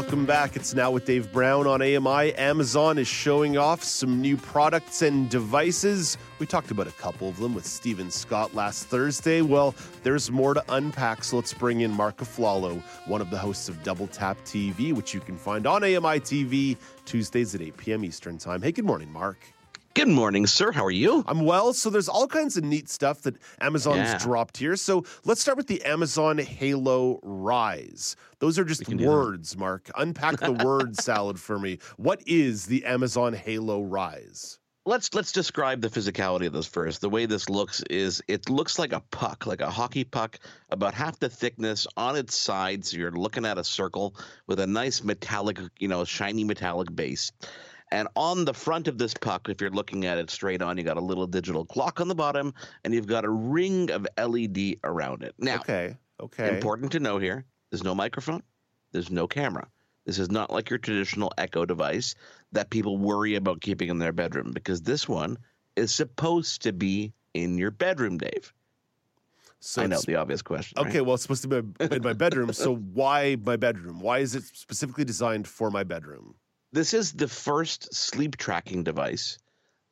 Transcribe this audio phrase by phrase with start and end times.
[0.00, 0.54] Welcome back.
[0.54, 2.32] It's now with Dave Brown on AMI.
[2.34, 6.16] Amazon is showing off some new products and devices.
[6.38, 9.42] We talked about a couple of them with Steven Scott last Thursday.
[9.42, 13.68] Well, there's more to unpack, so let's bring in Mark Aflalo, one of the hosts
[13.68, 18.04] of Double Tap TV, which you can find on AMI TV Tuesdays at 8 p.m.
[18.04, 18.62] Eastern Time.
[18.62, 19.38] Hey, good morning, Mark.
[19.98, 20.70] Good morning, sir.
[20.70, 21.24] How are you?
[21.26, 21.72] I'm well.
[21.72, 24.18] So there's all kinds of neat stuff that Amazon's Yeah.
[24.18, 24.76] dropped here.
[24.76, 28.14] So let's start with the Amazon Halo Rise.
[28.38, 29.10] Those are just can do that.
[29.10, 29.90] words, Mark.
[29.96, 31.80] Unpack the word salad for me.
[31.96, 34.60] What is the Amazon Halo Rise?
[34.86, 37.00] Let's let's describe the physicality of this first.
[37.00, 40.38] The way this looks is it looks like a puck, like a hockey puck,
[40.70, 42.92] about half the thickness on its sides.
[42.92, 44.14] So you're looking at a circle
[44.46, 47.32] with a nice metallic, you know, shiny metallic base.
[47.90, 50.84] And on the front of this puck, if you're looking at it straight on, you
[50.84, 52.52] got a little digital clock on the bottom,
[52.84, 55.34] and you've got a ring of LED around it.
[55.38, 55.96] Now, Okay.
[56.20, 56.56] Okay.
[56.56, 58.42] Important to know here there's no microphone,
[58.92, 59.68] there's no camera.
[60.04, 62.14] This is not like your traditional Echo device
[62.52, 65.36] that people worry about keeping in their bedroom because this one
[65.76, 68.52] is supposed to be in your bedroom, Dave.
[69.60, 70.80] So I know the obvious question.
[70.82, 70.88] right?
[70.88, 72.52] Okay, well, it's supposed to be in my bedroom.
[72.52, 74.00] so why my bedroom?
[74.00, 76.36] Why is it specifically designed for my bedroom?
[76.72, 79.38] This is the first sleep tracking device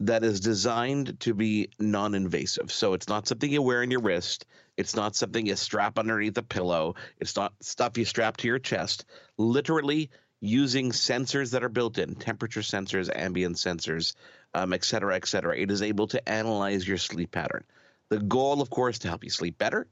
[0.00, 2.70] that is designed to be non invasive.
[2.70, 4.44] So it's not something you wear on your wrist.
[4.76, 6.96] It's not something you strap underneath a pillow.
[7.18, 9.06] It's not stuff you strap to your chest.
[9.38, 10.10] Literally
[10.40, 14.14] using sensors that are built in temperature sensors, ambient sensors,
[14.52, 15.56] um, et cetera, et cetera.
[15.56, 17.64] It is able to analyze your sleep pattern.
[18.10, 19.88] The goal, of course, to help you sleep better,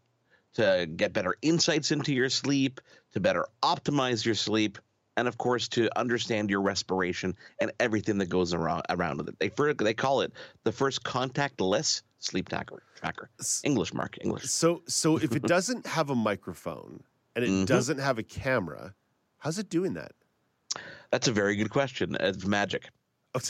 [0.54, 4.78] to get better insights into your sleep, to better optimize your sleep,
[5.16, 9.38] and of course to understand your respiration and everything that goes around around with it.
[9.38, 10.32] They fir- they call it
[10.64, 12.82] the first contactless sleep tracker.
[12.96, 13.30] Tracker.
[13.64, 14.16] English, Mark.
[14.22, 14.44] English.
[14.44, 17.02] So, so if it doesn't have a microphone
[17.36, 17.66] and it Mhm.
[17.66, 18.94] doesn't have a camera,
[19.38, 20.12] how's it doing that?
[21.10, 22.16] That's a very good question.
[22.18, 22.90] It's magic.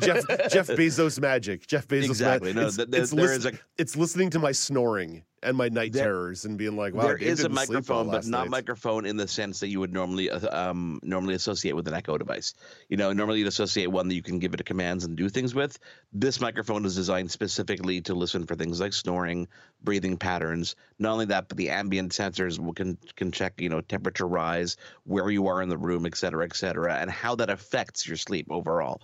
[0.00, 1.66] Jeff Jeff Bezos magic.
[1.66, 2.52] Jeff Bezos Exactly.
[2.52, 2.56] magic.
[2.60, 5.92] No, it's, th- there- it's, listen- a- it's listening to my snoring and my night
[5.92, 8.42] There- terrors and being like, wow, there is a didn't sleep well microphone, but not
[8.42, 8.50] night.
[8.50, 12.18] microphone in the sense that you would normally uh, um, normally associate with an Echo
[12.18, 12.54] device.
[12.88, 15.54] You know, normally you'd associate one that you can give it commands and do things
[15.54, 15.78] with.
[16.12, 19.48] This microphone is designed specifically to listen for things like snoring,
[19.82, 20.76] breathing patterns.
[20.98, 24.76] Not only that, but the ambient sensors will- can can check you know temperature rise,
[25.04, 28.16] where you are in the room, et cetera, et cetera, and how that affects your
[28.16, 29.00] sleep overall.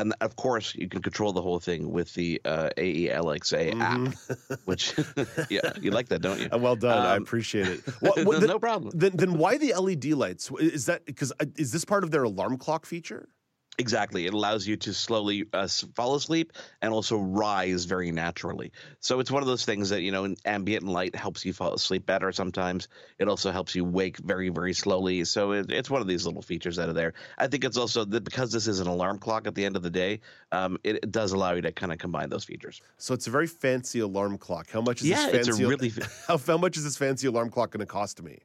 [0.00, 4.94] And of course, you can control the whole thing with the uh, AELXA app, which
[5.50, 6.48] yeah, you like that, don't you?
[6.52, 6.98] Uh, well done.
[7.06, 7.80] I Um, appreciate it.
[8.00, 8.92] What, what- no, then, no problem.
[8.94, 10.50] Then, then why the LED lights?
[10.60, 13.28] Is that because is this part of their alarm clock feature?
[13.78, 14.26] Exactly.
[14.26, 16.52] It allows you to slowly uh, fall asleep
[16.82, 18.72] and also rise very naturally.
[18.98, 22.04] So it's one of those things that, you know, ambient light helps you fall asleep
[22.04, 22.88] better sometimes.
[23.20, 25.22] It also helps you wake very, very slowly.
[25.24, 27.14] So it, it's one of these little features that are there.
[27.38, 29.82] I think it's also that because this is an alarm clock at the end of
[29.84, 32.82] the day, um, it, it does allow you to kind of combine those features.
[32.96, 34.70] So it's a very fancy alarm clock.
[34.72, 35.64] How much is Yeah, this it's a fancy?
[35.64, 35.92] really
[36.26, 38.40] how, how much is this fancy alarm clock going to cost me?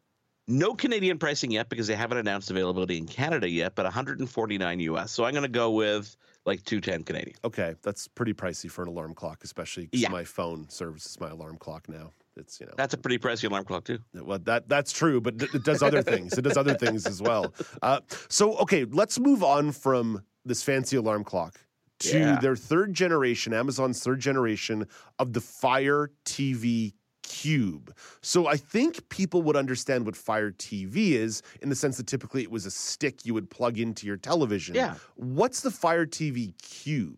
[0.48, 5.12] No Canadian pricing yet because they haven't announced availability in Canada yet, but 149 US.
[5.12, 6.16] So I'm going to go with
[6.46, 7.36] like 210 Canadian.
[7.46, 10.10] Okay, that's pretty pricey for an alarm clock, especially because Yeah.
[10.10, 12.12] my phone serves as my alarm clock now.
[12.36, 14.00] It's you know That's a pretty pricey alarm clock too.
[14.14, 16.38] well that that's true, but it it does other things.
[16.38, 17.54] It does other things as well.
[17.82, 21.60] Uh, so okay, let's move on from this fancy alarm clock
[22.00, 22.40] to Yeah.
[22.40, 24.88] their third generation, Amazon's third generation
[25.20, 26.94] of the Fire TV
[27.24, 27.96] Cube.
[28.22, 32.44] So I think people would understand what Fire TV is in the sense that typically
[32.44, 34.76] it was a stick you would plug into your television.
[34.76, 34.96] Yeah.
[35.16, 37.18] What's the Fire TV Cube?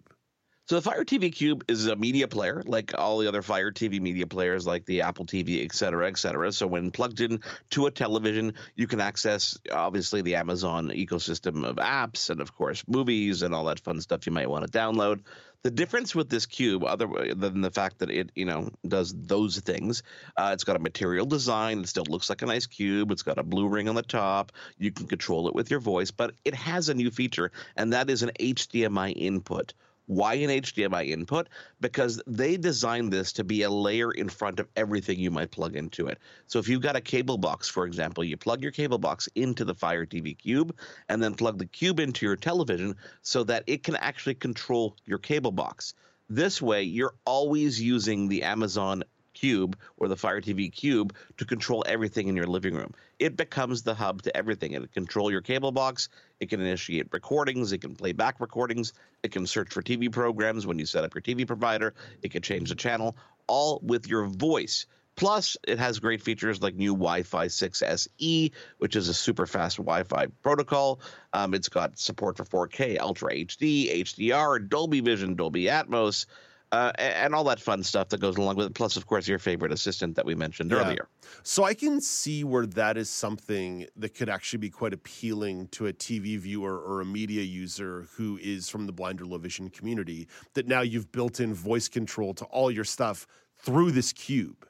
[0.68, 4.02] So the Fire TV Cube is a media player, like all the other Fire TV
[4.02, 6.52] media players, like the Apple TV, et cetera, et cetera.
[6.52, 11.76] So when plugged in to a television, you can access obviously the Amazon ecosystem of
[11.76, 15.20] apps and of course movies and all that fun stuff you might want to download.
[15.62, 19.60] The difference with this cube, other than the fact that it, you know, does those
[19.60, 20.02] things,
[20.36, 21.82] uh, it's got a material design.
[21.82, 23.12] It still looks like a nice cube.
[23.12, 24.52] It's got a blue ring on the top.
[24.80, 28.10] You can control it with your voice, but it has a new feature, and that
[28.10, 29.76] is an HDMI input
[30.08, 31.50] Why an HDMI input?
[31.82, 35.76] Because they designed this to be a layer in front of everything you might plug
[35.76, 36.20] into it.
[36.48, 39.66] So if you've got a cable box, for example, you plug your cable box into
[39.66, 40.76] the Fire TV Cube
[41.10, 45.18] and then plug the cube into your television so that it can actually control your
[45.18, 45.96] cable box.
[46.30, 49.04] This way, you're always using the Amazon
[49.36, 52.94] Cube or the Fire TV Cube to control everything in your living room.
[53.20, 54.72] It becomes the hub to everything.
[54.72, 56.10] It can control your cable box.
[56.40, 57.72] It can initiate recordings.
[57.72, 58.94] It can play back recordings.
[59.22, 61.94] It can search for TV programs when you set up your TV provider.
[62.24, 63.16] It can change the channel,
[63.48, 64.88] all with your voice.
[65.16, 69.46] Plus, it has great features like new Wi Fi 6 SE, which is a super
[69.46, 71.00] fast Wi Fi protocol.
[71.32, 76.26] Um, it's got support for 4K, Ultra HD, HDR, Dolby Vision, Dolby Atmos
[76.72, 78.74] uh, and all that fun stuff that goes along with it.
[78.74, 80.78] Plus, of course, your favorite assistant that we mentioned yeah.
[80.78, 81.08] earlier.
[81.44, 85.88] So I can see where that is something that could actually be quite appealing to
[85.88, 89.70] a TV viewer or a media user who is from the blind or low vision
[89.70, 90.28] community.
[90.54, 93.28] That now you've built in voice control to all your stuff
[93.60, 94.68] through this cube.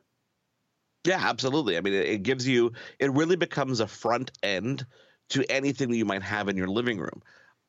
[1.06, 1.78] Yeah, absolutely.
[1.78, 4.86] I mean, it, it gives you, it really becomes a front end
[5.30, 7.22] to anything that you might have in your living room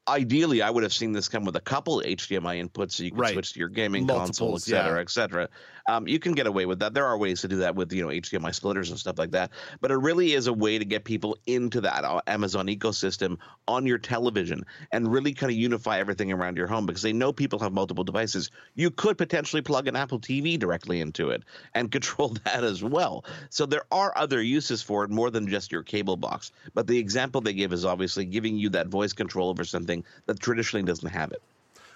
[0.08, 3.20] ideally, I would have seen this come with a couple HDMI inputs so you could
[3.20, 3.32] right.
[3.32, 5.00] switch to your gaming Multiples, console, et cetera, yeah.
[5.00, 5.48] et cetera.
[5.88, 6.94] Um, you can get away with that.
[6.94, 9.50] There are ways to do that with you know HDMI splitters and stuff like that.
[9.80, 13.38] But it really is a way to get people into that uh, Amazon ecosystem
[13.68, 17.32] on your television and really kind of unify everything around your home because they know
[17.32, 18.50] people have multiple devices.
[18.74, 21.42] You could potentially plug an Apple TV directly into it
[21.74, 23.24] and control that as well.
[23.50, 26.52] So there are other uses for it more than just your cable box.
[26.74, 29.95] But the example they give is obviously giving you that voice control over something
[30.26, 31.42] that traditionally doesn't have it.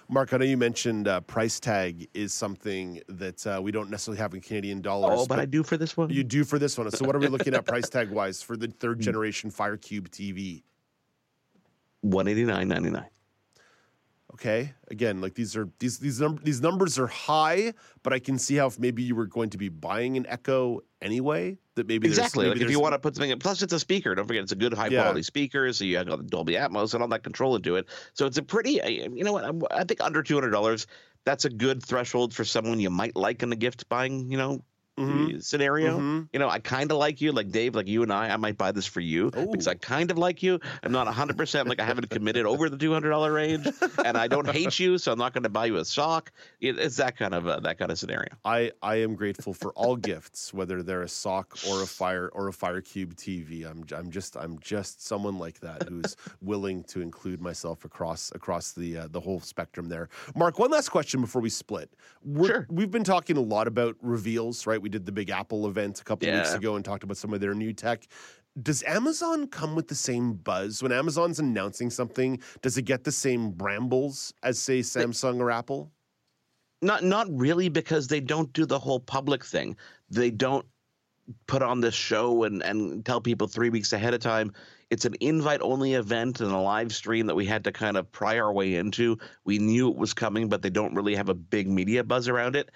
[0.09, 4.19] Mark, I know you mentioned uh, price tag is something that uh, we don't necessarily
[4.19, 5.11] have in Canadian dollars.
[5.13, 6.09] Oh, but, but, I do for this one.
[6.09, 6.91] You do for this one.
[6.91, 9.03] So, what are we looking at price tag wise for the third hmm.
[9.03, 10.63] generation FireCube TV?
[12.01, 13.05] One eighty nine ninety nine.
[14.41, 18.39] Okay, again, like these are these these num- these numbers are high, but I can
[18.39, 22.07] see how if maybe you were going to be buying an Echo anyway, that maybe
[22.07, 23.29] exactly maybe like if you want to put something.
[23.29, 24.15] In, plus, it's a speaker.
[24.15, 25.03] Don't forget, it's a good high yeah.
[25.03, 27.85] quality speaker, so you have got Dolby Atmos and all that control into it.
[28.13, 28.81] So it's a pretty.
[28.83, 29.71] You know what?
[29.71, 30.87] I think under two hundred dollars,
[31.23, 34.31] that's a good threshold for someone you might like in a gift buying.
[34.31, 34.63] You know,
[34.97, 35.39] mm-hmm.
[35.39, 35.97] scenario.
[35.97, 36.21] Mm-hmm.
[36.33, 38.29] You know, I kind of like you, like Dave, like you and I.
[38.29, 39.47] I might buy this for you Ooh.
[39.51, 40.59] because I kind of like you.
[40.83, 43.67] I'm not 100 percent like I haven't committed over the 200 dollar range,
[44.05, 46.31] and I don't hate you, so I'm not going to buy you a sock.
[46.59, 48.29] It, it's that kind of uh, that kind of scenario.
[48.45, 52.47] I I am grateful for all gifts, whether they're a sock or a fire or
[52.47, 53.69] a fire cube TV.
[53.69, 58.71] I'm I'm just I'm just someone like that who's willing to include myself across across
[58.73, 60.09] the uh, the whole spectrum there.
[60.35, 61.89] Mark, one last question before we split.
[62.23, 62.67] We're, sure.
[62.69, 64.80] We've been talking a lot about reveals, right?
[64.81, 66.39] We did the Big Apple event a couple yeah.
[66.39, 68.07] weeks ago and talked about some of their new tech.
[68.61, 72.41] Does Amazon come with the same buzz when Amazon's announcing something?
[72.61, 75.91] Does it get the same brambles as say Samsung or Apple?
[76.81, 79.77] Not not really because they don't do the whole public thing.
[80.09, 80.65] They don't
[81.47, 84.51] put on this show and, and tell people three weeks ahead of time.
[84.89, 88.11] It's an invite only event and a live stream that we had to kind of
[88.11, 89.17] pry our way into.
[89.45, 92.57] We knew it was coming, but they don't really have a big media buzz around
[92.57, 92.71] it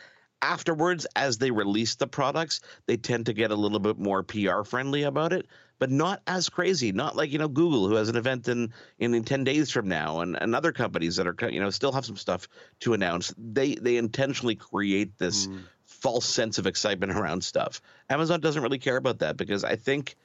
[0.46, 4.62] afterwards as they release the products they tend to get a little bit more pr
[4.64, 5.48] friendly about it
[5.80, 9.16] but not as crazy not like you know google who has an event in in,
[9.16, 12.06] in 10 days from now and, and other companies that are you know still have
[12.06, 12.48] some stuff
[12.80, 15.64] to announce they they intentionally create this mm.
[15.86, 17.82] false sense of excitement around stuff
[18.12, 20.16] amazon doesn't really care about that because i think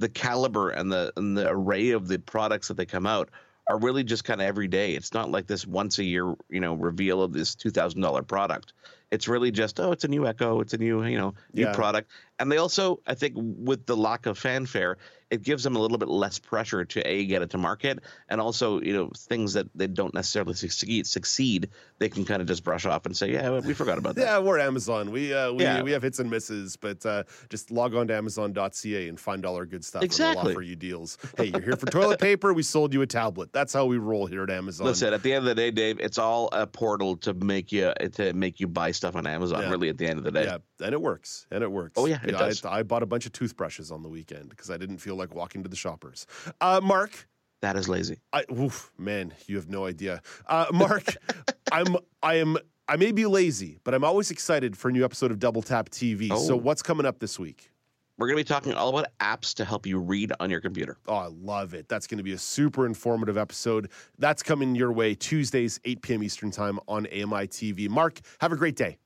[0.00, 3.30] the caliber and the and the array of the products that they come out
[3.68, 4.94] are really just kind of every day.
[4.94, 8.22] It's not like this once a year, you know, reveal of this two thousand dollar
[8.22, 8.72] product.
[9.10, 11.74] It's really just oh, it's a new Echo, it's a new you know new yeah.
[11.74, 14.98] product, and they also I think with the lack of fanfare,
[15.30, 18.40] it gives them a little bit less pressure to a get it to market, and
[18.40, 22.64] also you know things that they don't necessarily succeed succeed, they can kind of just
[22.64, 24.22] brush off and say, yeah, we forgot about that.
[24.22, 25.10] yeah, we're Amazon.
[25.10, 25.82] We uh, we yeah.
[25.82, 29.56] we have hits and misses, but uh, just log on to Amazon.ca and find all
[29.56, 30.02] our good stuff.
[30.02, 30.42] Exactly.
[30.42, 31.18] We'll offer you deals.
[31.36, 32.52] Hey, you're here for toilet paper.
[32.52, 33.52] We sold you a tablet.
[33.52, 34.86] That's how we roll here at Amazon.
[34.86, 37.92] Listen, at the end of the day, Dave, it's all a portal to make you
[38.12, 39.62] to make you buy stuff on Amazon.
[39.62, 39.70] Yeah.
[39.70, 40.44] Really, at the end of the day.
[40.44, 41.46] Yeah, and it works.
[41.50, 41.94] And it works.
[41.96, 42.64] Oh yeah, it does.
[42.64, 45.34] I, I bought a bunch of toothbrushes on the weekend because I didn't feel like
[45.34, 46.26] walking to the shoppers.
[46.60, 47.26] Uh, Mark.
[47.60, 48.20] That is lazy.
[48.32, 50.22] I, oof, man, you have no idea.
[50.46, 51.16] Uh, Mark,
[51.72, 55.32] I'm, I am, I may be lazy, but I'm always excited for a new episode
[55.32, 56.28] of Double Tap TV.
[56.30, 56.38] Oh.
[56.38, 57.72] So what's coming up this week?
[58.18, 60.98] We're going to be talking all about apps to help you read on your computer.
[61.06, 61.88] Oh, I love it.
[61.88, 63.90] That's going to be a super informative episode.
[64.18, 66.22] That's coming your way Tuesdays, 8 p.m.
[66.24, 67.88] Eastern Time on AMI TV.
[67.88, 68.98] Mark, have a great day.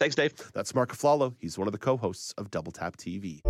[0.00, 0.32] Thanks, Dave.
[0.54, 1.34] That's Mark Aflalo.
[1.38, 3.42] He's one of the co hosts of Double Tap TV.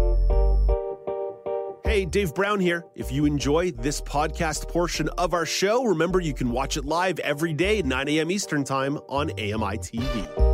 [1.84, 2.84] Hey, Dave Brown here.
[2.96, 7.20] If you enjoy this podcast portion of our show, remember you can watch it live
[7.20, 8.32] every day at 9 a.m.
[8.32, 10.53] Eastern Time on AMI TV.